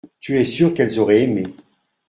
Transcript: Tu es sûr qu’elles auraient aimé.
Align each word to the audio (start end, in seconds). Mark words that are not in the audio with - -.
Tu 0.19 0.35
es 0.35 0.43
sûr 0.45 0.73
qu’elles 0.73 0.97
auraient 0.99 1.21
aimé. 1.21 1.43